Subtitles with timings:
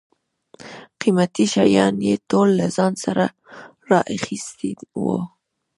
[0.99, 3.25] قیمتي شیان یې ټول له ځان سره
[3.89, 4.71] را اخیستي
[5.03, 5.03] و.